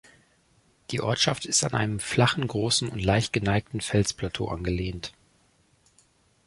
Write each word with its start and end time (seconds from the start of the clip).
Die 0.89 0.99
Ortschaft 0.99 1.45
ist 1.45 1.63
an 1.63 1.73
einem 1.75 1.99
flachen, 1.99 2.47
großen 2.47 2.89
und 2.89 2.97
leicht 3.03 3.33
geneigten 3.33 3.81
Felsplateau 3.81 4.47
angelehnt. 4.47 5.13